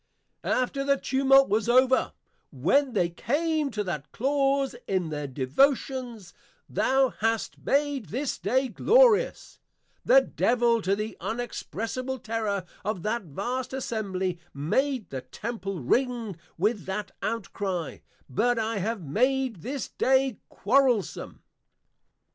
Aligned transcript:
After 0.43 0.83
the 0.83 0.97
Tumult 0.97 1.47
was 1.47 1.69
over, 1.69 2.13
when 2.49 2.93
they 2.93 3.07
came 3.07 3.69
to 3.69 3.83
that 3.83 4.11
clause 4.11 4.73
in 4.87 5.09
their 5.09 5.27
Devotions, 5.27 6.33
Thou 6.67 7.09
hast 7.19 7.59
made 7.59 8.05
this 8.07 8.39
day 8.39 8.67
Glorious; 8.67 9.59
the 10.03 10.19
Devil 10.21 10.81
to 10.81 10.95
the 10.95 11.15
unexpressible 11.19 12.17
Terrour 12.17 12.65
of 12.83 13.03
that 13.03 13.25
vast 13.25 13.73
Assembly, 13.73 14.39
made 14.55 15.11
the 15.11 15.21
Temple 15.21 15.79
Ring 15.81 16.35
with 16.57 16.85
that 16.87 17.11
Outcry 17.21 17.99
_But 18.33 18.57
I 18.57 18.77
have 18.79 19.03
made 19.03 19.57
this 19.57 19.87
Day 19.87 20.39
Quarrelsome! 20.49 21.43